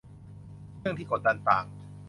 [0.79, 1.65] เรื่องที่กดดันต่าง